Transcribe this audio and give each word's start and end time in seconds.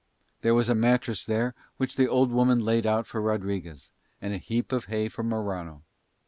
There 0.41 0.55
was 0.55 0.67
a 0.67 0.73
mattress 0.73 1.23
there 1.25 1.53
which 1.77 1.95
the 1.95 2.07
old 2.07 2.31
woman 2.31 2.59
laid 2.65 2.87
out 2.87 3.05
for 3.05 3.21
Rodriguez, 3.21 3.91
and 4.19 4.33
a 4.33 4.39
heap 4.39 4.71
of 4.71 4.85
hay 4.85 5.09
for 5.09 5.21
Morano. 5.21 5.83